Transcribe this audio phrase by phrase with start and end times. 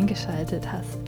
[0.00, 0.98] eingeschaltet hast.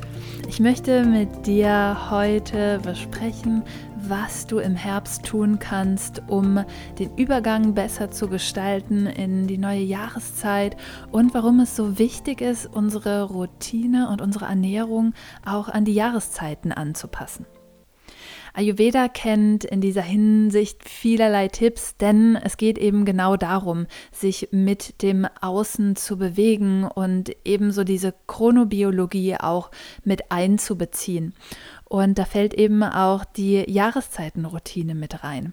[0.49, 3.63] Ich möchte mit dir heute besprechen,
[3.97, 6.63] was du im Herbst tun kannst, um
[6.99, 10.77] den Übergang besser zu gestalten in die neue Jahreszeit
[11.11, 15.15] und warum es so wichtig ist, unsere Routine und unsere Ernährung
[15.47, 17.47] auch an die Jahreszeiten anzupassen.
[18.55, 25.01] Ayurveda kennt in dieser Hinsicht vielerlei Tipps, denn es geht eben genau darum, sich mit
[25.03, 29.71] dem Außen zu bewegen und ebenso diese Chronobiologie auch
[30.05, 31.35] mit einzubeziehen.
[31.93, 35.53] Und da fällt eben auch die Jahreszeitenroutine mit rein.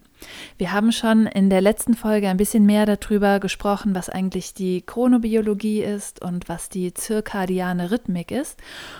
[0.57, 4.81] Wir haben schon in der letzten Folge ein bisschen mehr darüber gesprochen, was eigentlich die
[4.81, 8.57] Chronobiologie ist und was die zirkadiane Rhythmik ist.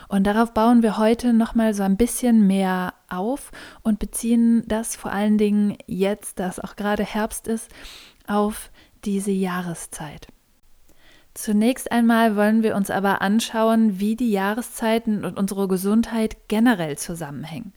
[0.09, 3.52] Und darauf bauen wir heute nochmal so ein bisschen mehr auf
[3.84, 7.72] und beziehen das vor allen Dingen jetzt, dass auch gerade Herbst ist,
[8.28, 8.70] auf
[9.06, 10.28] diese Jahreszeit.
[11.42, 17.72] Zunächst einmal wollen wir uns aber anschauen, wie die Jahreszeiten und unsere Gesundheit generell zusammenhängen.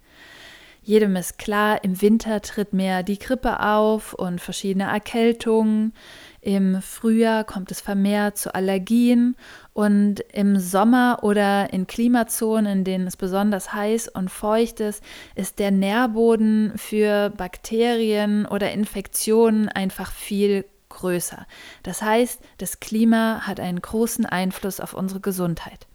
[0.82, 5.92] Jedem ist klar, im Winter tritt mehr die Grippe auf und verschiedene Erkältungen.
[6.40, 9.36] Im Frühjahr kommt es vermehrt zu Allergien
[9.74, 15.04] und im Sommer oder in Klimazonen, in denen es besonders heiß und feucht ist,
[15.36, 21.46] ist der Nährboden für Bakterien oder Infektionen einfach viel größer.
[21.82, 25.86] Das heißt, das Klima hat einen großen Einfluss auf unsere Gesundheit.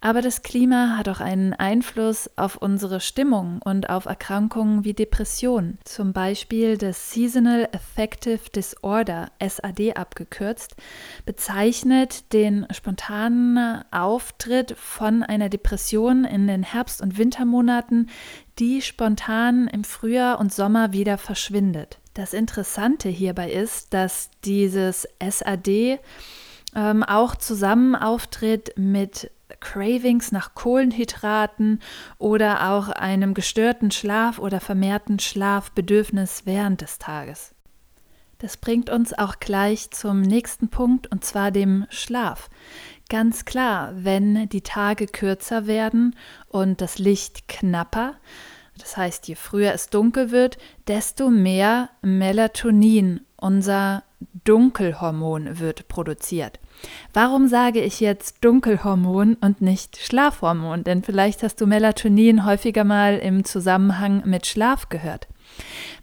[0.00, 5.78] Aber das Klima hat auch einen Einfluss auf unsere Stimmung und auf Erkrankungen wie Depressionen.
[5.84, 10.76] Zum Beispiel das Seasonal Affective Disorder, SAD abgekürzt,
[11.24, 18.10] bezeichnet den spontanen Auftritt von einer Depression in den Herbst- und Wintermonaten,
[18.58, 21.98] die spontan im Frühjahr und Sommer wieder verschwindet.
[22.14, 25.98] Das Interessante hierbei ist, dass dieses SAD
[26.76, 29.30] ähm, auch zusammen auftritt mit
[29.60, 31.80] Cravings nach Kohlenhydraten
[32.18, 37.54] oder auch einem gestörten Schlaf oder vermehrten Schlafbedürfnis während des Tages.
[38.38, 42.50] Das bringt uns auch gleich zum nächsten Punkt und zwar dem Schlaf.
[43.08, 46.14] Ganz klar, wenn die Tage kürzer werden
[46.48, 48.14] und das Licht knapper,
[48.78, 50.58] das heißt, je früher es dunkel wird,
[50.88, 54.02] desto mehr Melatonin, unser
[54.44, 56.58] Dunkelhormon, wird produziert.
[57.12, 60.84] Warum sage ich jetzt Dunkelhormon und nicht Schlafhormon?
[60.84, 65.28] Denn vielleicht hast du Melatonin häufiger mal im Zusammenhang mit Schlaf gehört.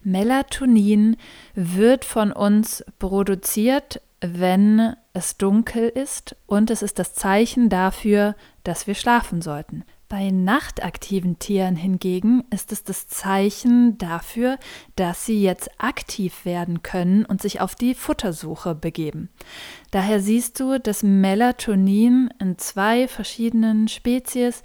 [0.03, 1.17] Melatonin
[1.53, 8.87] wird von uns produziert, wenn es dunkel ist und es ist das Zeichen dafür, dass
[8.87, 9.83] wir schlafen sollten.
[10.11, 14.57] Bei nachtaktiven Tieren hingegen ist es das Zeichen dafür,
[14.97, 19.29] dass sie jetzt aktiv werden können und sich auf die Futtersuche begeben.
[19.91, 24.63] Daher siehst du, dass Melatonin in zwei verschiedenen Spezies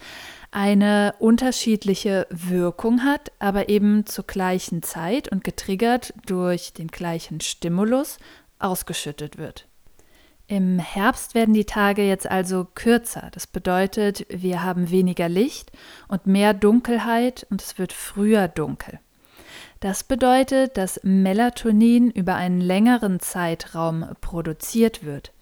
[0.50, 8.18] eine unterschiedliche Wirkung hat, aber eben zur gleichen Zeit und getriggert durch den gleichen Stimulus
[8.58, 9.68] ausgeschüttet wird.
[10.48, 13.30] Im Herbst werden die Tage jetzt also kürzer.
[13.32, 15.72] Das bedeutet, wir haben weniger Licht
[16.06, 19.00] und mehr Dunkelheit und es wird früher dunkel.
[19.80, 25.32] Das bedeutet, dass Melatonin über einen längeren Zeitraum produziert wird.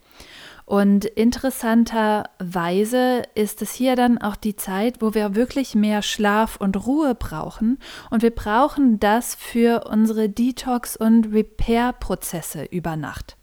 [0.65, 6.86] Und interessanterweise ist es hier dann auch die Zeit, wo wir wirklich mehr Schlaf und
[6.86, 7.78] Ruhe brauchen.
[8.09, 13.36] Und wir brauchen das für unsere Detox- und Repair-Prozesse über Nacht.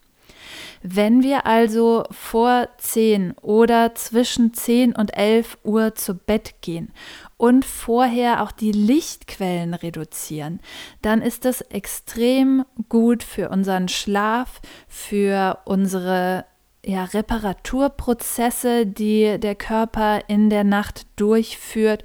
[0.81, 6.92] Wenn wir also vor 10 oder zwischen 10 und 11 Uhr zu Bett gehen
[7.38, 10.59] und vorher auch die Lichtquellen reduzieren,
[11.01, 16.45] dann ist das extrem gut für unseren Schlaf, für unsere
[16.86, 22.03] ja, Reparaturprozesse, die der Körper in der Nacht durchführt.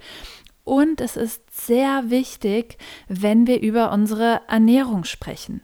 [0.65, 2.79] Und es ist sehr wichtig,
[3.09, 5.63] wenn wir über unsere Ernährung sprechen.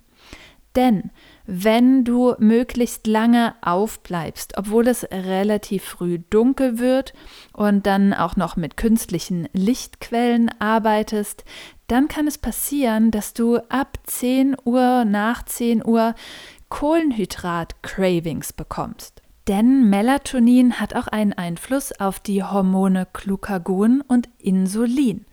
[0.76, 1.10] Denn
[1.46, 7.12] wenn du möglichst lange aufbleibst, obwohl es relativ früh dunkel wird
[7.52, 11.44] und dann auch noch mit künstlichen Lichtquellen arbeitest,
[11.88, 16.14] dann kann es passieren, dass du ab 10 Uhr, nach 10 Uhr
[16.70, 19.20] Kohlenhydrat-Cravings bekommst.
[19.48, 25.26] Denn Melatonin hat auch einen Einfluss auf die Hormone Glucagon und Insulin.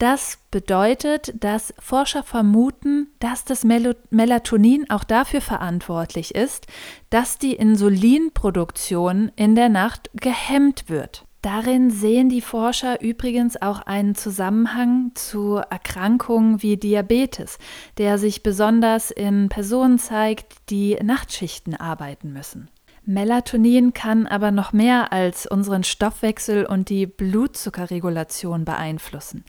[0.00, 6.66] Das bedeutet, dass Forscher vermuten, dass das Mel Melatonin auch dafür verantwortlich ist,
[7.10, 11.26] dass die Insulinproduktion in der Nacht gehemmt wird.
[11.42, 17.58] Darin sehen die Forscher übrigens auch einen Zusammenhang zu Erkrankungen wie Diabetes,
[17.98, 22.70] der sich besonders in Personen zeigt, die Nachtschichten arbeiten müssen.
[23.10, 29.44] Melatonin kann aber noch mehr als unseren Stoffwechsel und die Blutzuckerregulation beeinflussen.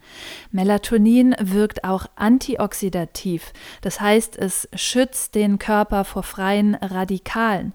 [0.50, 7.74] Melatonin wirkt auch antioxidativ, das heißt es schützt den Körper vor freien Radikalen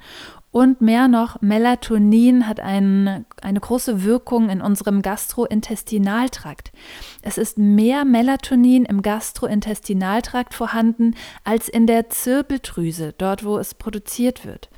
[0.56, 6.72] und mehr noch, Melatonin hat ein, eine große Wirkung in unserem Gastrointestinaltrakt.
[7.26, 14.46] Es ist mehr Melatonin im Gastrointestinaltrakt vorhanden als in der Zirbeldrüse, dort wo es produziert
[14.46, 14.70] wird.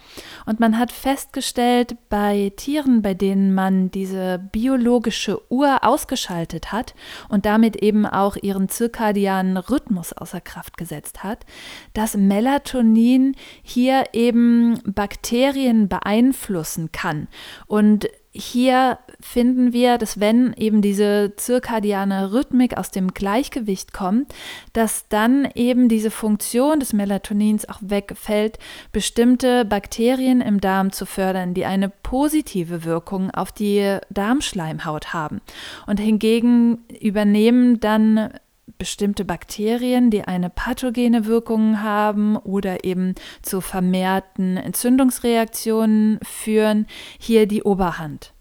[0.47, 6.95] Und man hat festgestellt, bei Tieren, bei denen man diese biologische Uhr ausgeschaltet hat
[7.29, 11.44] und damit eben auch ihren zirkadianen Rhythmus außer Kraft gesetzt hat,
[11.93, 17.29] dass Melatonin hier eben Bakterien beeinflussen kann.
[17.67, 24.32] Und hier finden wir, dass wenn eben diese zirkadiane Rhythmik aus dem Gleichgewicht kommt,
[24.73, 28.58] dass dann eben diese Funktion des Melatonins auch wegfällt,
[28.93, 35.41] bestimmte Bakterien im Darm zu fördern, die eine positive Wirkung auf die Darmschleimhaut haben.
[35.87, 38.31] Und hingegen übernehmen dann
[38.79, 46.87] bestimmte Bakterien, die eine pathogene Wirkung haben oder eben zu vermehrten Entzündungsreaktionen führen,
[47.19, 48.33] hier die Oberhand.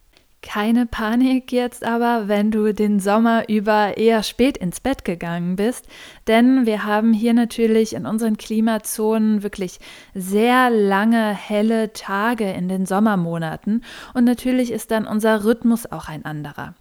[0.43, 5.85] Keine Panik jetzt aber, wenn du den Sommer über eher spät ins Bett gegangen bist,
[6.27, 9.79] denn wir haben hier natürlich in unseren Klimazonen wirklich
[10.13, 16.23] sehr lange helle Tage in den Sommermonaten und natürlich ist dann unser Rhythmus auch ein
[16.23, 16.75] anderer.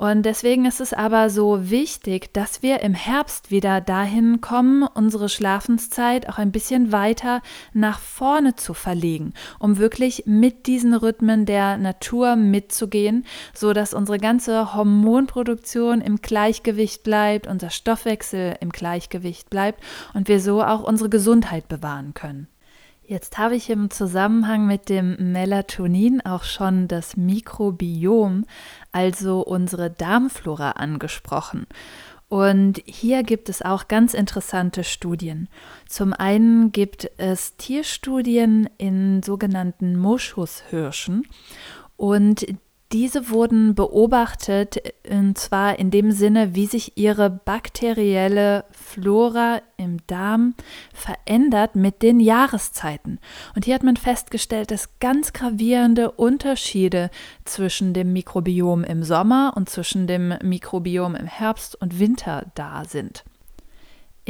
[0.00, 5.28] Und deswegen ist es aber so wichtig, dass wir im Herbst wieder dahin kommen, unsere
[5.28, 7.42] Schlafenszeit auch ein bisschen weiter
[7.74, 14.16] nach vorne zu verlegen, um wirklich mit diesen Rhythmen der Natur mitzugehen, so dass unsere
[14.16, 21.10] ganze Hormonproduktion im Gleichgewicht bleibt, unser Stoffwechsel im Gleichgewicht bleibt und wir so auch unsere
[21.10, 22.48] Gesundheit bewahren können.
[23.10, 28.46] Jetzt habe ich im Zusammenhang mit dem Melatonin auch schon das Mikrobiom,
[28.92, 31.66] also unsere Darmflora, angesprochen.
[32.28, 35.48] Und hier gibt es auch ganz interessante Studien.
[35.88, 41.26] Zum einen gibt es Tierstudien in sogenannten Moschushirschen
[41.96, 42.46] und
[42.92, 50.54] diese wurden beobachtet, und zwar in dem Sinne, wie sich ihre bakterielle Flora im Darm
[50.92, 53.20] verändert mit den Jahreszeiten.
[53.54, 57.10] Und hier hat man festgestellt, dass ganz gravierende Unterschiede
[57.44, 63.24] zwischen dem Mikrobiom im Sommer und zwischen dem Mikrobiom im Herbst und Winter da sind.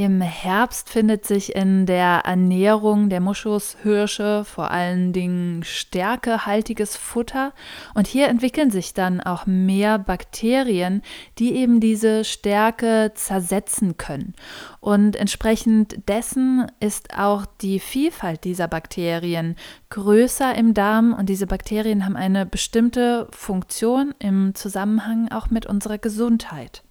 [0.01, 7.53] Im Herbst findet sich in der Ernährung der Muschushirsche vor allen Dingen stärkehaltiges Futter
[7.93, 11.03] und hier entwickeln sich dann auch mehr Bakterien,
[11.39, 14.33] die eben diese Stärke zersetzen können.
[14.81, 19.55] Und entsprechend dessen ist auch die Vielfalt dieser Bakterien
[19.91, 25.99] größer im Darm und diese Bakterien haben eine bestimmte Funktion im Zusammenhang auch mit unserer
[25.99, 26.85] Gesundheit.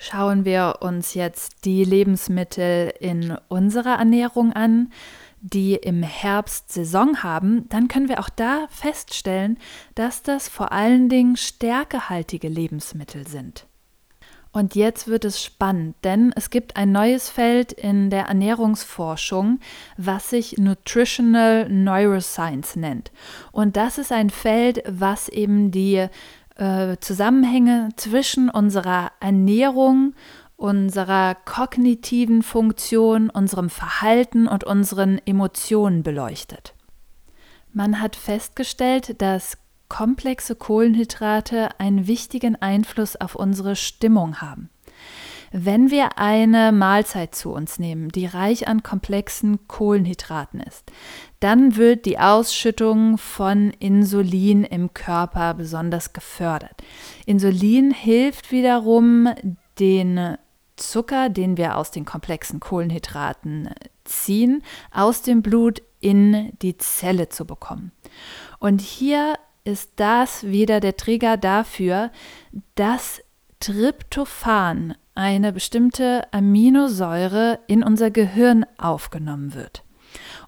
[0.00, 4.92] Schauen wir uns jetzt die Lebensmittel in unserer Ernährung an,
[5.40, 9.58] die im Herbst Saison haben, dann können wir auch da feststellen,
[9.96, 13.66] dass das vor allen Dingen stärkehaltige Lebensmittel sind.
[14.50, 19.60] Und jetzt wird es spannend, denn es gibt ein neues Feld in der Ernährungsforschung,
[19.96, 23.12] was sich Nutritional Neuroscience nennt.
[23.52, 26.08] Und das ist ein Feld, was eben die
[26.58, 30.14] äh, Zusammenhänge zwischen unserer Ernährung,
[30.56, 36.74] unserer kognitiven Funktion, unserem Verhalten und unseren Emotionen beleuchtet.
[37.72, 39.56] Man hat festgestellt, dass
[39.88, 44.68] komplexe Kohlenhydrate einen wichtigen Einfluss auf unsere Stimmung haben.
[45.52, 50.90] Wenn wir eine Mahlzeit zu uns nehmen, die reich an komplexen Kohlenhydraten ist,
[51.40, 56.82] dann wird die Ausschüttung von Insulin im Körper besonders gefördert.
[57.26, 59.28] Insulin hilft wiederum,
[59.78, 60.36] den
[60.76, 63.70] Zucker, den wir aus den komplexen Kohlenhydraten
[64.04, 64.62] ziehen,
[64.92, 67.92] aus dem Blut in die Zelle zu bekommen.
[68.58, 72.10] Und hier ist das wieder der Trigger dafür,
[72.74, 73.20] dass
[73.60, 79.82] Tryptophan eine bestimmte Aminosäure in unser Gehirn aufgenommen wird.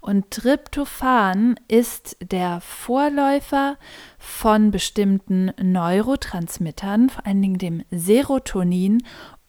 [0.01, 3.77] Und Tryptophan ist der Vorläufer
[4.19, 9.03] von bestimmten Neurotransmittern, vor allen Dingen dem Serotonin,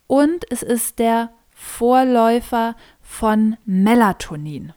[0.08, 4.74] und es ist der Vorläufer von Melatonin.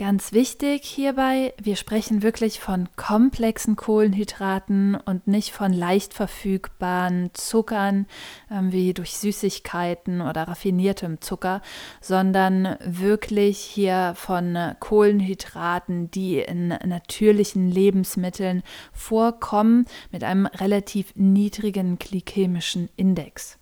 [0.00, 8.06] Ganz wichtig hierbei, wir sprechen wirklich von komplexen Kohlenhydraten und nicht von leicht verfügbaren Zuckern
[8.48, 11.60] äh, wie durch Süßigkeiten oder raffiniertem Zucker,
[12.00, 18.62] sondern wirklich hier von Kohlenhydraten, die in natürlichen Lebensmitteln
[18.94, 23.58] vorkommen, mit einem relativ niedrigen glykämischen Index.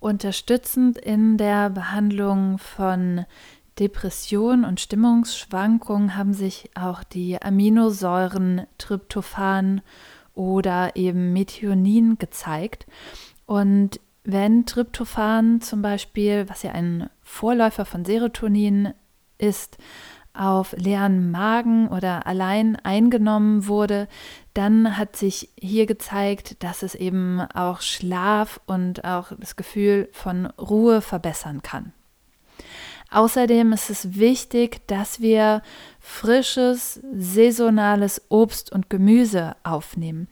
[0.00, 3.26] Unterstützend in der Behandlung von
[3.80, 9.80] Depression und Stimmungsschwankungen haben sich auch die Aminosäuren Tryptophan
[10.34, 12.86] oder eben Methionin gezeigt.
[13.46, 18.92] Und wenn Tryptophan zum Beispiel, was ja ein Vorläufer von Serotonin
[19.38, 19.78] ist,
[20.32, 24.06] auf leeren Magen oder allein eingenommen wurde,
[24.54, 30.46] dann hat sich hier gezeigt, dass es eben auch Schlaf und auch das Gefühl von
[30.46, 31.92] Ruhe verbessern kann.
[33.10, 35.62] Außerdem ist es wichtig, dass wir
[35.98, 40.28] frisches, saisonales Obst und Gemüse aufnehmen.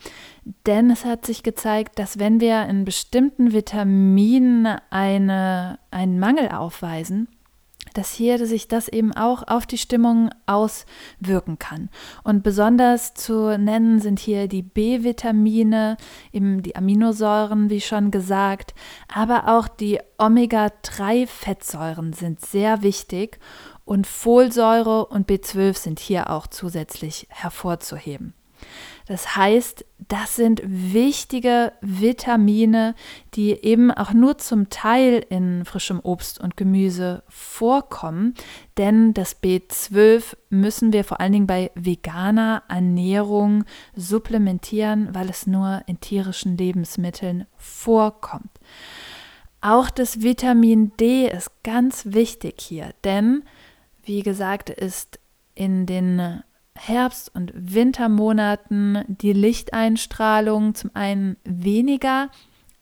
[0.66, 7.28] Denn es hat sich gezeigt, dass wenn wir in bestimmten Vitaminen eine, einen Mangel aufweisen,
[7.98, 11.90] dass hier sich das eben auch auf die Stimmung auswirken kann.
[12.22, 15.96] Und besonders zu nennen sind hier die B-Vitamine,
[16.32, 18.72] eben die Aminosäuren, wie schon gesagt,
[19.12, 23.40] aber auch die Omega-3-Fettsäuren sind sehr wichtig
[23.84, 28.32] und Folsäure und B12 sind hier auch zusätzlich hervorzuheben.
[29.08, 32.94] Das heißt, das sind wichtige Vitamine,
[33.34, 38.34] die eben auch nur zum Teil in frischem Obst und Gemüse vorkommen,
[38.76, 43.64] denn das B12 müssen wir vor allen Dingen bei veganer Ernährung
[43.96, 48.50] supplementieren, weil es nur in tierischen Lebensmitteln vorkommt.
[49.62, 53.42] Auch das Vitamin D ist ganz wichtig hier, denn
[54.02, 55.18] wie gesagt, ist
[55.54, 56.42] in den
[56.78, 62.30] Herbst- und Wintermonaten die Lichteinstrahlung zum einen weniger,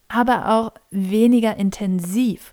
[0.08, 2.52] aber auch weniger intensiv.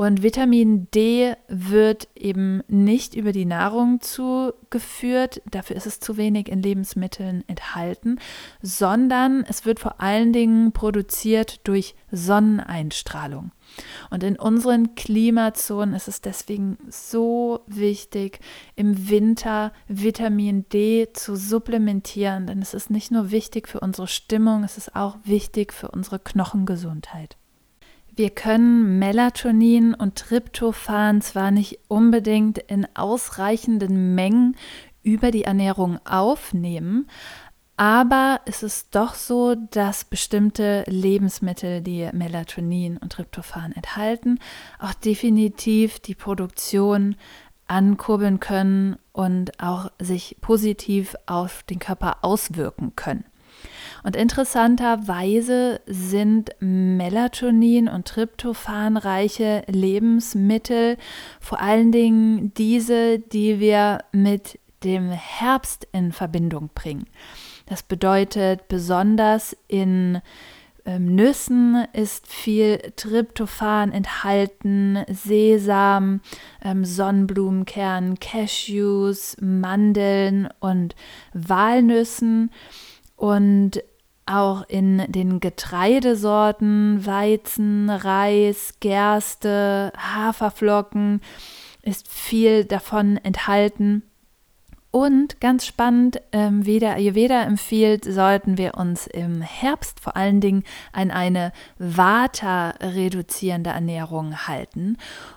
[0.00, 6.48] Und Vitamin D wird eben nicht über die Nahrung zugeführt, dafür ist es zu wenig
[6.48, 8.18] in Lebensmitteln enthalten,
[8.62, 13.52] sondern es wird vor allen Dingen produziert durch Sonneneinstrahlung.
[14.08, 18.40] Und in unseren Klimazonen ist es deswegen so wichtig,
[18.76, 24.64] im Winter Vitamin D zu supplementieren, denn es ist nicht nur wichtig für unsere Stimmung,
[24.64, 27.36] es ist auch wichtig für unsere Knochengesundheit.
[28.16, 34.56] Wir können Melatonin und Tryptophan zwar nicht unbedingt in ausreichenden Mengen
[35.02, 37.06] über die Ernährung aufnehmen,
[37.80, 44.38] aber es ist doch so, dass bestimmte Lebensmittel, die Melatonin und Tryptophan enthalten,
[44.78, 47.16] auch definitiv die Produktion
[47.68, 53.24] ankurbeln können und auch sich positiv auf den Körper auswirken können.
[54.02, 60.96] Und interessanterweise sind Melatonin und Tryptophanreiche Lebensmittel
[61.40, 67.06] vor allen Dingen diese, die wir mit dem Herbst in Verbindung bringen.
[67.66, 70.20] Das bedeutet besonders in
[70.86, 76.20] ähm, Nüssen ist viel Tryptophan enthalten, Sesam,
[76.64, 80.94] ähm, Sonnenblumenkern, Cashews, Mandeln und
[81.34, 82.50] Walnüssen.
[83.16, 83.82] Und
[84.30, 91.20] auch in den Getreidesorten, Weizen, Reis, Gerste, Haferflocken
[91.82, 94.02] ist viel davon enthalten.
[94.92, 100.40] Und ganz spannend, ähm, wie der Ayurveda empfiehlt, sollten wir uns im Herbst vor allen
[100.40, 104.96] Dingen an eine Vata-reduzierende Ernährung halten.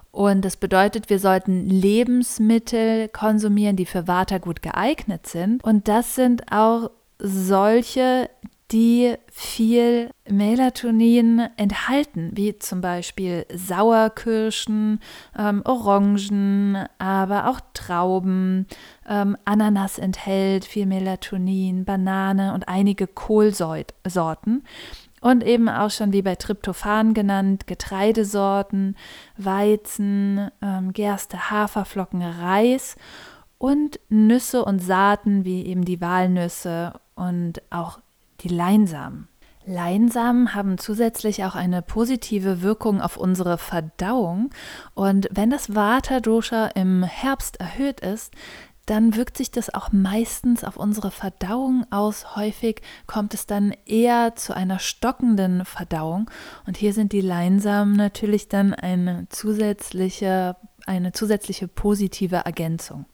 [0.09, 5.63] Und das bedeutet, wir sollten Lebensmittel konsumieren, die für Vata gut geeignet sind.
[5.63, 8.29] Und das sind auch solche,
[8.74, 15.00] die viel Melatonin enthalten, wie zum Beispiel Sauerkirschen,
[15.38, 18.65] ähm, Orangen, aber auch Trauben.
[19.08, 24.63] Ähm, Ananas enthält viel Melatonin, Banane und einige Kohlsorten.
[25.22, 28.98] Und eben auch schon wie bei Tryptophan genannt, Getreidesorten,
[29.38, 32.96] Weizen, ähm, Gerste, Haferflocken, Reis
[33.60, 38.00] und Nüsse und Saaten wie eben die Walnüsse und auch
[38.43, 39.27] die Leinsamen.
[39.65, 44.50] Leinsamen haben zusätzlich auch eine positive Wirkung auf unsere Verdauung.
[44.93, 48.33] Und wenn das Vata-Dosha im Herbst erhöht ist,
[48.85, 52.35] dann wirkt sich das auch meistens auf unsere Verdauung aus.
[52.35, 56.29] Häufig kommt es dann eher zu einer stockenden Verdauung.
[56.67, 63.05] Und hier sind die Leinsamen natürlich dann eine zusätzliche, eine zusätzliche positive Ergänzung.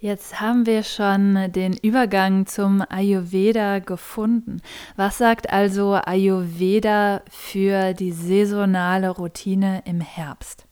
[0.00, 4.62] Jetzt haben wir schon den Übergang zum Ayurveda gefunden.
[4.94, 10.66] Was sagt also Ayurveda für die saisonale Routine im Herbst?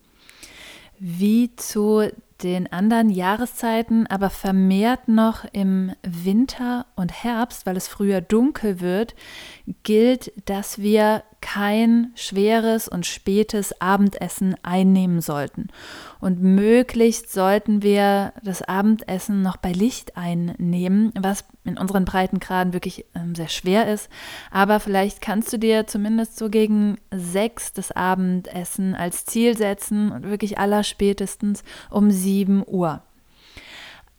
[1.01, 2.09] Wie zu
[2.43, 9.15] den anderen Jahreszeiten, aber vermehrt noch im Winter und Herbst, weil es früher dunkel wird,
[9.83, 15.69] gilt, dass wir kein schweres und spätes Abendessen einnehmen sollten.
[16.19, 23.05] Und möglichst sollten wir das Abendessen noch bei Licht einnehmen, was in unseren Breitengraden wirklich
[23.15, 24.09] ähm, sehr schwer ist.
[24.51, 30.25] Aber vielleicht kannst du dir zumindest so gegen sechs das Abendessen als Ziel setzen und
[30.25, 32.26] wirklich allerspätestens um sieben
[32.67, 33.03] Uhr.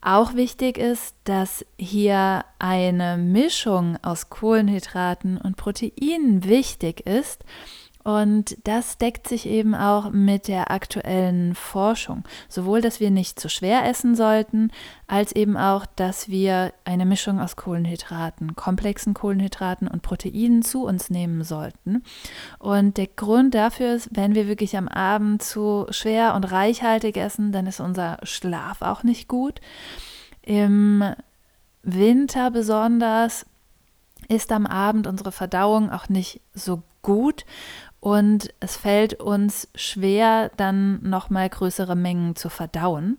[0.00, 7.44] Auch wichtig ist, dass hier eine Mischung aus Kohlenhydraten und Proteinen wichtig ist
[8.08, 12.24] und das deckt sich eben auch mit der aktuellen Forschung.
[12.48, 14.70] Sowohl, dass wir nicht zu schwer essen sollten,
[15.06, 21.10] als eben auch, dass wir eine Mischung aus Kohlenhydraten, komplexen Kohlenhydraten und Proteinen zu uns
[21.10, 22.02] nehmen sollten.
[22.58, 27.52] Und der Grund dafür ist, wenn wir wirklich am Abend zu schwer und reichhaltig essen,
[27.52, 29.60] dann ist unser Schlaf auch nicht gut.
[30.40, 31.04] Im
[31.82, 33.44] Winter besonders
[34.28, 37.44] ist am Abend unsere Verdauung auch nicht so gut
[38.00, 43.18] und es fällt uns schwer, dann nochmal größere Mengen zu verdauen.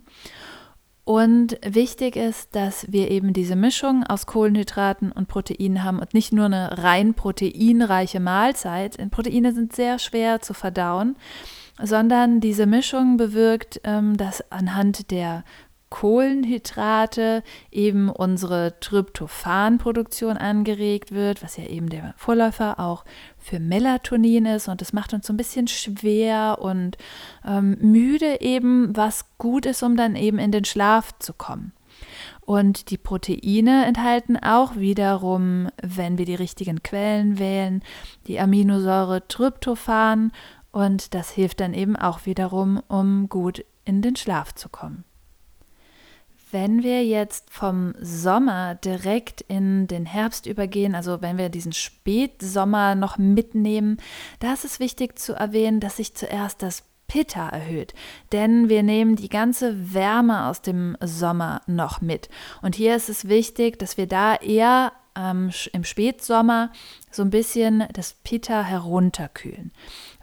[1.03, 6.31] Und wichtig ist, dass wir eben diese Mischung aus Kohlenhydraten und Proteinen haben und nicht
[6.31, 8.97] nur eine rein proteinreiche Mahlzeit.
[9.09, 11.15] Proteine sind sehr schwer zu verdauen,
[11.81, 15.43] sondern diese Mischung bewirkt, ähm, dass anhand der
[15.89, 23.05] Kohlenhydrate eben unsere Tryptophanproduktion angeregt wird, was ja eben der Vorläufer auch
[23.37, 24.67] für Melatonin ist.
[24.67, 26.97] Und das macht uns so ein bisschen schwer und
[27.45, 31.73] ähm, müde eben, was gut ist, um dann eben in den Schlaf zu kommen.
[32.41, 37.83] Und die Proteine enthalten auch wiederum, wenn wir die richtigen Quellen wählen,
[38.27, 40.31] die Aminosäure Tryptophan.
[40.71, 45.03] Und das hilft dann eben auch wiederum, um gut in den Schlaf zu kommen.
[46.51, 52.95] Wenn wir jetzt vom Sommer direkt in den Herbst übergehen, also wenn wir diesen Spätsommer
[52.95, 53.97] noch mitnehmen,
[54.39, 57.93] da ist es wichtig zu erwähnen, dass sich zuerst das Pitta erhöht,
[58.31, 62.29] denn wir nehmen die ganze Wärme aus dem Sommer noch mit.
[62.61, 66.71] Und hier ist es wichtig, dass wir da eher ähm, im Spätsommer
[67.11, 69.71] so ein bisschen das Pitta herunterkühlen.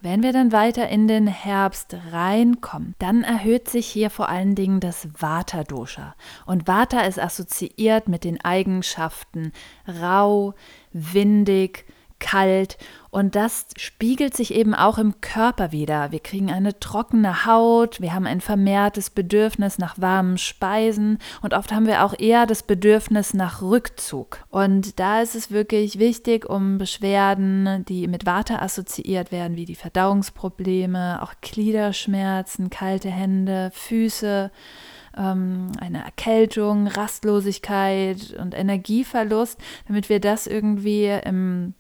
[0.00, 4.80] Wenn wir dann weiter in den Herbst reinkommen, dann erhöht sich hier vor allen Dingen
[4.80, 6.14] das Vata-Dosha.
[6.44, 9.52] Und Vata ist assoziiert mit den Eigenschaften
[9.88, 10.54] rau,
[10.92, 11.86] windig,
[12.18, 12.78] kalt
[13.16, 16.12] und das spiegelt sich eben auch im Körper wieder.
[16.12, 21.72] Wir kriegen eine trockene Haut, wir haben ein vermehrtes Bedürfnis nach warmen Speisen und oft
[21.72, 24.44] haben wir auch eher das Bedürfnis nach Rückzug.
[24.50, 29.76] Und da ist es wirklich wichtig, um Beschwerden, die mit Warte assoziiert werden, wie die
[29.76, 34.50] Verdauungsprobleme, auch Gliederschmerzen, kalte Hände, Füße,
[35.16, 41.72] ähm, eine Erkältung, Rastlosigkeit und Energieverlust, damit wir das irgendwie im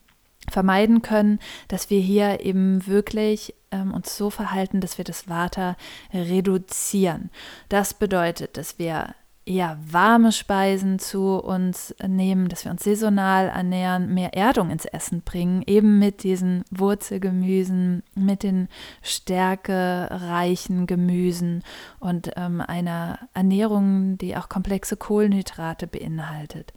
[0.50, 5.76] vermeiden können, dass wir hier eben wirklich ähm, uns so verhalten, dass wir das Vata
[6.12, 7.30] reduzieren.
[7.68, 9.14] Das bedeutet, dass wir
[9.46, 15.22] eher warme Speisen zu uns nehmen, dass wir uns saisonal ernähren, mehr Erdung ins Essen
[15.22, 18.68] bringen, eben mit diesen Wurzelgemüsen, mit den
[19.02, 21.62] stärkereichen Gemüsen
[22.00, 26.72] und ähm, einer Ernährung, die auch komplexe Kohlenhydrate beinhaltet.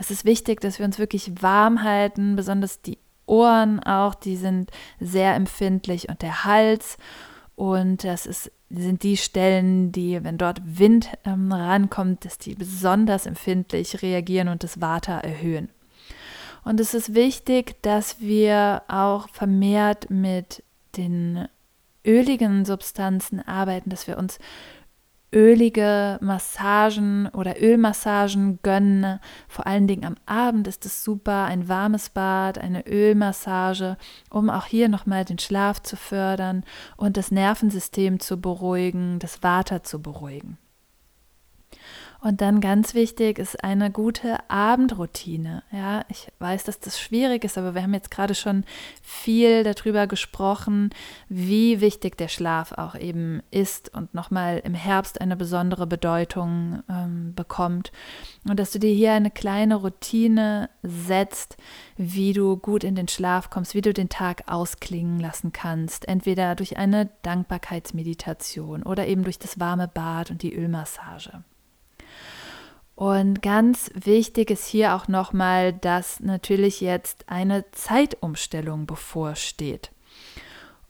[0.00, 4.70] Es ist wichtig, dass wir uns wirklich warm halten, besonders die Ohren auch, die sind
[5.00, 6.96] sehr empfindlich und der Hals.
[7.54, 13.26] Und das ist, sind die Stellen, die, wenn dort Wind ähm, rankommt, dass die besonders
[13.26, 15.70] empfindlich reagieren und das Water erhöhen.
[16.64, 20.64] Und es ist wichtig, dass wir auch vermehrt mit
[20.96, 21.46] den
[22.04, 24.38] öligen Substanzen arbeiten, dass wir uns
[25.32, 29.20] ölige Massagen oder Ölmassagen gönnen.
[29.48, 33.96] Vor allen Dingen am Abend ist es super, ein warmes Bad, eine Ölmassage,
[34.30, 36.64] um auch hier nochmal den Schlaf zu fördern
[36.96, 40.58] und das Nervensystem zu beruhigen, das Water zu beruhigen.
[42.26, 45.62] Und dann ganz wichtig ist eine gute Abendroutine.
[45.70, 48.64] Ja, ich weiß, dass das schwierig ist, aber wir haben jetzt gerade schon
[49.00, 50.90] viel darüber gesprochen,
[51.28, 57.32] wie wichtig der Schlaf auch eben ist und nochmal im Herbst eine besondere Bedeutung ähm,
[57.36, 57.92] bekommt.
[58.48, 61.56] Und dass du dir hier eine kleine Routine setzt,
[61.96, 66.08] wie du gut in den Schlaf kommst, wie du den Tag ausklingen lassen kannst.
[66.08, 71.44] Entweder durch eine Dankbarkeitsmeditation oder eben durch das warme Bad und die Ölmassage.
[72.96, 79.90] Und ganz wichtig ist hier auch nochmal, dass natürlich jetzt eine Zeitumstellung bevorsteht.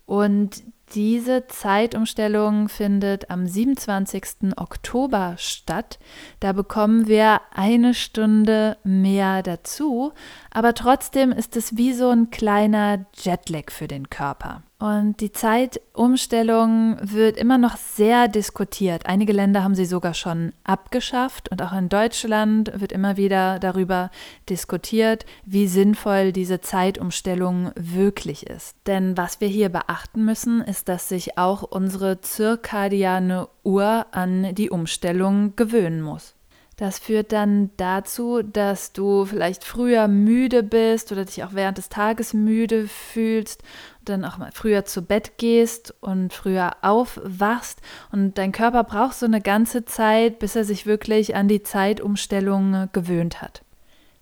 [0.05, 0.63] Und
[0.95, 4.55] diese Zeitumstellung findet am 27.
[4.55, 5.99] Oktober statt.
[6.39, 10.13] Da bekommen wir eine Stunde mehr dazu,
[10.49, 14.63] aber trotzdem ist es wie so ein kleiner Jetlag für den Körper.
[14.79, 19.07] Und die Zeitumstellung wird immer noch sehr diskutiert.
[19.07, 24.11] Einige Länder haben sie sogar schon abgeschafft und auch in Deutschland wird immer wieder darüber
[24.47, 28.75] diskutiert, wie sinnvoll diese Zeitumstellung wirklich ist.
[28.85, 34.69] Denn was wir hier beachten müssen, ist, dass sich auch unsere zirkadiane Uhr an die
[34.69, 36.35] Umstellung gewöhnen muss.
[36.77, 41.89] Das führt dann dazu, dass du vielleicht früher müde bist oder dich auch während des
[41.89, 43.63] Tages müde fühlst,
[44.09, 49.25] dann auch mal früher zu Bett gehst und früher aufwachst und dein Körper braucht so
[49.25, 53.63] eine ganze Zeit, bis er sich wirklich an die Zeitumstellung gewöhnt hat.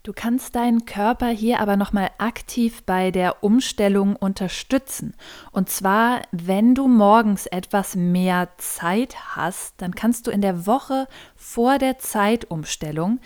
[0.06, 5.16] Du kannst deinen Körper hier aber nochmal aktiv bei der Umstellung unterstützen.
[5.52, 11.08] Und zwar, wenn du morgens etwas mehr Zeit hast, dann kannst du in der Woche
[11.36, 13.20] vor der Zeitumstellung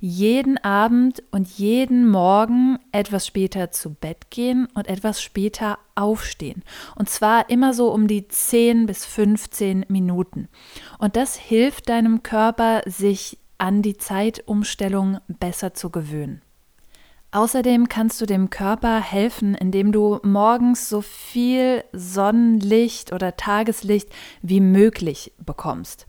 [0.00, 6.62] jeden Abend und jeden Morgen etwas später zu Bett gehen und etwas später aufstehen.
[6.96, 10.48] Und zwar immer so um die 10 bis 15 Minuten.
[10.98, 16.42] Und das hilft deinem Körper, sich an die Zeitumstellung besser zu gewöhnen.
[17.30, 24.08] Außerdem kannst du dem Körper helfen, indem du morgens so viel Sonnenlicht oder Tageslicht
[24.42, 26.06] wie möglich bekommst.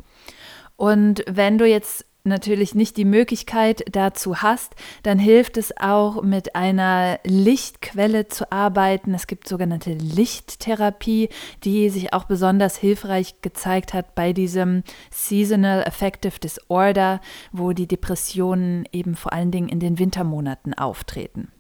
[0.78, 6.56] Und wenn du jetzt natürlich nicht die Möglichkeit dazu hast, dann hilft es auch mit
[6.56, 9.14] einer Lichtquelle zu arbeiten.
[9.14, 11.30] Es gibt sogenannte Lichttherapie,
[11.64, 17.20] die sich auch besonders hilfreich gezeigt hat bei diesem Seasonal Affective Disorder,
[17.52, 21.52] wo die Depressionen eben vor allen Dingen in den Wintermonaten auftreten.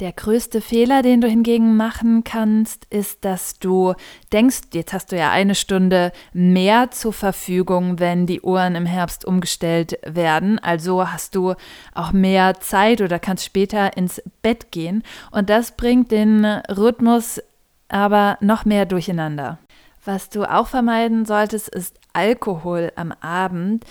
[0.00, 3.94] Der größte Fehler, den du hingegen machen kannst, ist, dass du
[4.32, 9.24] denkst, jetzt hast du ja eine Stunde mehr zur Verfügung, wenn die Uhren im Herbst
[9.24, 10.60] umgestellt werden.
[10.60, 11.54] Also hast du
[11.94, 15.02] auch mehr Zeit oder kannst später ins Bett gehen.
[15.32, 17.40] Und das bringt den Rhythmus
[17.88, 19.58] aber noch mehr durcheinander.
[20.04, 23.84] Was du auch vermeiden solltest, ist Alkohol am Abend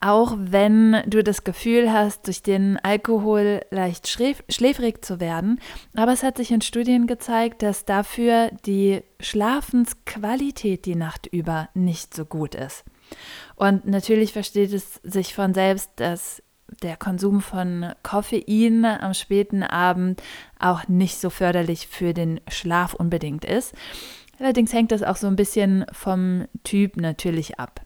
[0.00, 5.60] auch wenn du das Gefühl hast, durch den Alkohol leicht schläfrig zu werden.
[5.94, 12.14] Aber es hat sich in Studien gezeigt, dass dafür die Schlafensqualität die Nacht über nicht
[12.14, 12.84] so gut ist.
[13.56, 16.42] Und natürlich versteht es sich von selbst, dass
[16.82, 20.22] der Konsum von Koffein am späten Abend
[20.58, 23.74] auch nicht so förderlich für den Schlaf unbedingt ist.
[24.38, 27.80] Allerdings hängt das auch so ein bisschen vom Typ natürlich ab.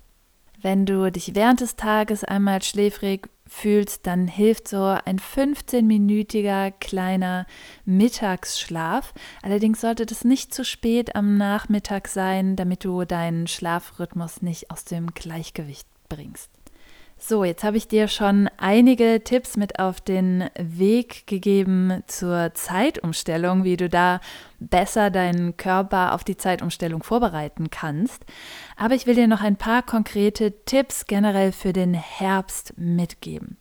[0.61, 7.47] Wenn du dich während des Tages einmal schläfrig fühlst, dann hilft so ein 15-minütiger kleiner
[7.85, 9.15] Mittagsschlaf.
[9.43, 14.85] Allerdings sollte das nicht zu spät am Nachmittag sein, damit du deinen Schlafrhythmus nicht aus
[14.85, 16.51] dem Gleichgewicht bringst.
[17.21, 23.65] So, jetzt habe ich dir schon einige Tipps mit auf den Weg gegeben zur Zeitumstellung,
[23.65, 24.21] wie du da
[24.61, 28.25] besser deinen Körper auf die Zeitumstellung vorbereiten kannst.
[28.77, 33.57] Aber ich will dir noch ein paar konkrete Tipps generell für den Herbst mitgeben.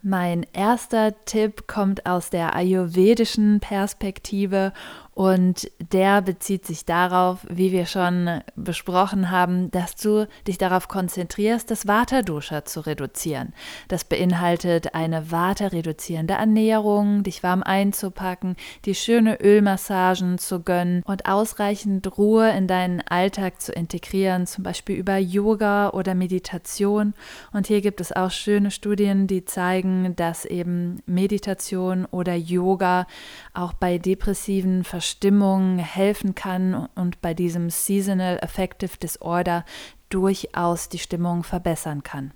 [0.00, 4.72] Mein erster Tipp kommt aus der ayurvedischen Perspektive
[5.14, 11.70] und der bezieht sich darauf, wie wir schon besprochen haben, dass du dich darauf konzentrierst,
[11.70, 13.52] das Vata-Dosha zu reduzieren.
[13.88, 22.16] Das beinhaltet eine Vata-reduzierende Ernährung, dich warm einzupacken, die schöne Ölmassagen zu gönnen und ausreichend
[22.16, 27.12] Ruhe in deinen Alltag zu integrieren, zum Beispiel über Yoga oder Meditation.
[27.52, 33.06] Und hier gibt es auch schöne Studien, die zeigen, dass eben Meditation oder Yoga
[33.52, 39.64] auch bei depressiven Verstimmungen Stimmung helfen kann und bei diesem Seasonal Affective Disorder
[40.08, 42.32] durchaus die Stimmung verbessern kann.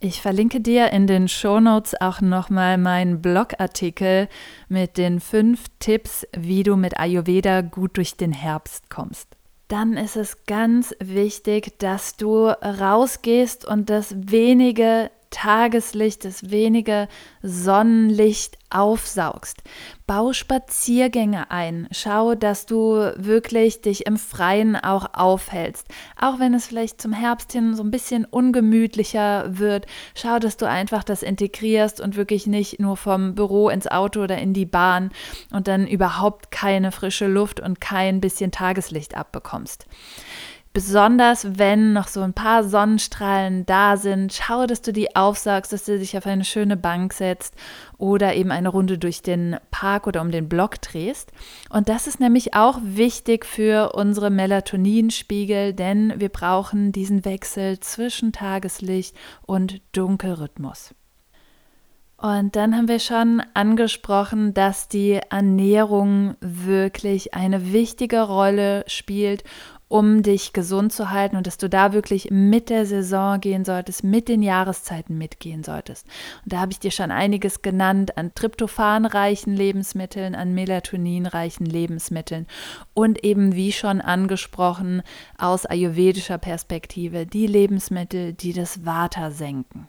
[0.00, 4.28] Ich verlinke dir in den Shownotes auch nochmal meinen Blogartikel
[4.68, 9.36] mit den fünf Tipps, wie du mit Ayurveda gut durch den Herbst kommst.
[9.68, 17.08] dann ist es ganz wichtig, dass du rausgehst und das wenige Tageslicht, das wenige
[17.42, 19.62] Sonnenlicht aufsaugst.
[20.06, 21.88] Bau Spaziergänge ein.
[21.90, 25.86] Schau, dass du wirklich dich im Freien auch aufhältst.
[26.20, 30.68] Auch wenn es vielleicht zum Herbst hin so ein bisschen ungemütlicher wird, schau, dass du
[30.68, 35.10] einfach das integrierst und wirklich nicht nur vom Büro ins Auto oder in die Bahn
[35.50, 39.86] und dann überhaupt keine frische Luft und kein bisschen Tageslicht abbekommst.
[40.78, 45.86] Besonders wenn noch so ein paar Sonnenstrahlen da sind, schau, dass du die aufsagst, dass
[45.86, 47.56] du dich auf eine schöne Bank setzt
[47.96, 51.32] oder eben eine Runde durch den Park oder um den Block drehst.
[51.68, 58.30] Und das ist nämlich auch wichtig für unsere Melatoninspiegel, denn wir brauchen diesen Wechsel zwischen
[58.30, 60.94] Tageslicht und Dunkelrhythmus.
[62.20, 69.44] Und dann haben wir schon angesprochen, dass die Ernährung wirklich eine wichtige Rolle spielt
[69.88, 74.04] um dich gesund zu halten und dass du da wirklich mit der Saison gehen solltest,
[74.04, 76.06] mit den Jahreszeiten mitgehen solltest.
[76.44, 82.46] Und da habe ich dir schon einiges genannt an tryptophanreichen Lebensmitteln, an melatoninreichen Lebensmitteln
[82.94, 85.02] und eben wie schon angesprochen
[85.38, 89.88] aus ayurvedischer Perspektive die Lebensmittel, die das Vata senken.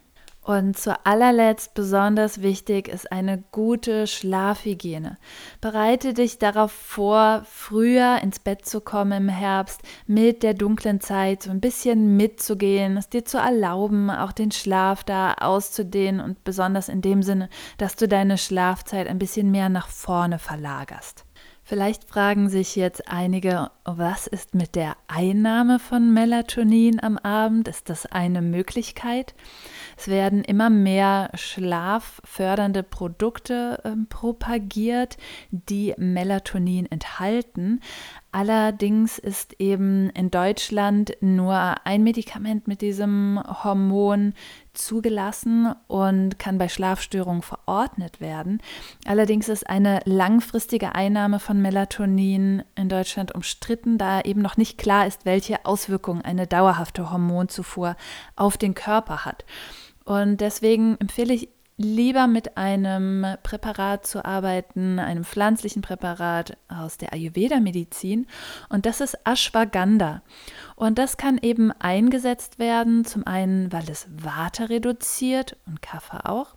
[0.49, 5.19] Und zu allerletzt besonders wichtig ist eine gute Schlafhygiene.
[5.62, 11.43] Bereite dich darauf vor, früher ins Bett zu kommen im Herbst, mit der dunklen Zeit
[11.43, 16.89] so ein bisschen mitzugehen, es dir zu erlauben, auch den Schlaf da auszudehnen und besonders
[16.89, 21.25] in dem Sinne, dass du deine Schlafzeit ein bisschen mehr nach vorne verlagerst.
[21.69, 27.67] Vielleicht fragen sich jetzt einige, was ist mit der Einnahme von Melatonin am Abend?
[27.67, 29.36] Ist das eine Möglichkeit?
[29.95, 35.17] Es werden immer mehr schlaffördernde Produkte äh, propagiert,
[35.51, 37.82] die Melatonin enthalten.
[38.32, 44.34] Allerdings ist eben in Deutschland nur ein Medikament mit diesem Hormon
[44.73, 48.62] zugelassen und kann bei Schlafstörungen verordnet werden.
[49.05, 55.08] Allerdings ist eine langfristige Einnahme von Melatonin in Deutschland umstritten, da eben noch nicht klar
[55.08, 57.95] ist, welche Auswirkungen eine dauerhafte Hormonzufuhr
[58.36, 59.45] auf den Körper hat.
[60.05, 67.13] Und deswegen empfehle ich lieber mit einem Präparat zu arbeiten, einem pflanzlichen Präparat aus der
[67.13, 68.27] Ayurveda-Medizin.
[68.67, 70.21] Und das ist Ashwagandha.
[70.75, 76.55] Und das kann eben eingesetzt werden, zum einen, weil es Vata reduziert und Kaffer auch.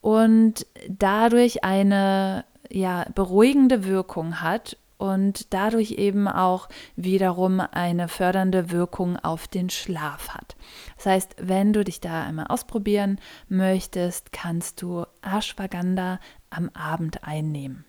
[0.00, 9.16] Und dadurch eine ja, beruhigende Wirkung hat und dadurch eben auch wiederum eine fördernde Wirkung
[9.16, 10.56] auf den Schlaf hat.
[10.96, 17.84] Das heißt, wenn du dich da einmal ausprobieren möchtest, kannst du Ashwagandha am Abend einnehmen.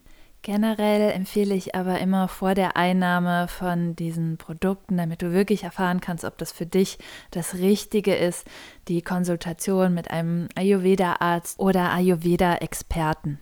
[0.48, 6.00] Generell empfehle ich aber immer vor der Einnahme von diesen Produkten, damit du wirklich erfahren
[6.00, 7.00] kannst, ob das für dich
[7.32, 8.48] das Richtige ist,
[8.88, 13.40] die Konsultation mit einem Ayurveda-Arzt oder Ayurveda-Experten.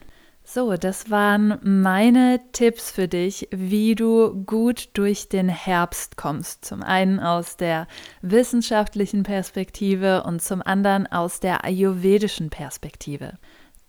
[0.48, 6.64] So, das waren meine Tipps für dich, wie du gut durch den Herbst kommst.
[6.64, 7.88] Zum einen aus der
[8.22, 13.34] wissenschaftlichen Perspektive und zum anderen aus der ayurvedischen Perspektive.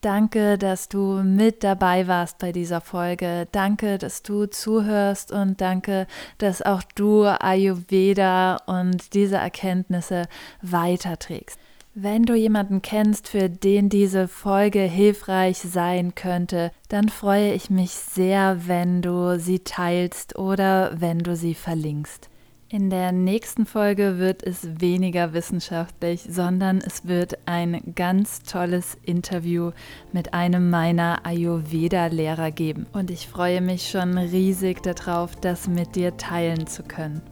[0.00, 3.46] Danke, dass du mit dabei warst bei dieser Folge.
[3.52, 6.06] Danke, dass du zuhörst und danke,
[6.38, 10.22] dass auch du Ayurveda und diese Erkenntnisse
[10.62, 11.60] weiterträgst.
[11.98, 17.92] Wenn du jemanden kennst, für den diese Folge hilfreich sein könnte, dann freue ich mich
[17.92, 22.28] sehr, wenn du sie teilst oder wenn du sie verlinkst.
[22.68, 29.70] In der nächsten Folge wird es weniger wissenschaftlich, sondern es wird ein ganz tolles Interview
[30.12, 32.84] mit einem meiner Ayurveda-Lehrer geben.
[32.92, 37.22] Und ich freue mich schon riesig darauf, das mit dir teilen zu können.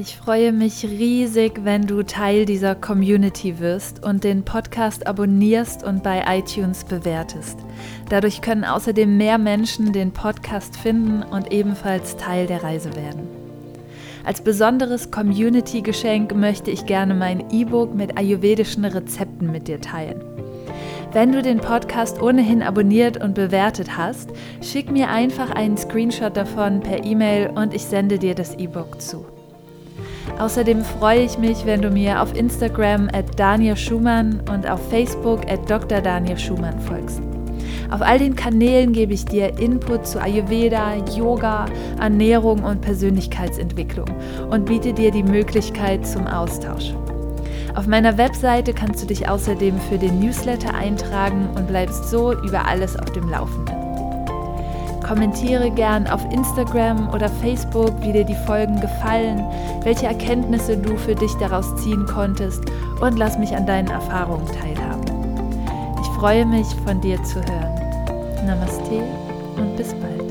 [0.00, 6.04] Ich freue mich riesig, wenn du Teil dieser Community wirst und den Podcast abonnierst und
[6.04, 7.58] bei iTunes bewertest.
[8.08, 13.26] Dadurch können außerdem mehr Menschen den Podcast finden und ebenfalls Teil der Reise werden.
[14.24, 20.22] Als besonderes Community-Geschenk möchte ich gerne mein E-Book mit ayurvedischen Rezepten mit dir teilen.
[21.12, 24.30] Wenn du den Podcast ohnehin abonniert und bewertet hast,
[24.62, 29.26] schick mir einfach einen Screenshot davon per E-Mail und ich sende dir das E-Book zu.
[30.38, 35.40] Außerdem freue ich mich, wenn du mir auf Instagram at Daniel Schumann und auf Facebook
[35.50, 36.00] at Dr.
[36.00, 37.20] Daniel Schumann folgst.
[37.90, 41.66] Auf all den Kanälen gebe ich dir Input zu Ayurveda, Yoga,
[41.98, 44.08] Ernährung und Persönlichkeitsentwicklung
[44.50, 46.94] und biete dir die Möglichkeit zum Austausch.
[47.74, 52.66] Auf meiner Webseite kannst du dich außerdem für den Newsletter eintragen und bleibst so über
[52.66, 53.77] alles auf dem Laufenden.
[55.08, 59.42] Kommentiere gern auf Instagram oder Facebook, wie dir die Folgen gefallen,
[59.82, 62.62] welche Erkenntnisse du für dich daraus ziehen konntest
[63.00, 65.06] und lass mich an deinen Erfahrungen teilhaben.
[66.02, 68.46] Ich freue mich, von dir zu hören.
[68.46, 69.02] Namaste
[69.56, 70.27] und bis bald.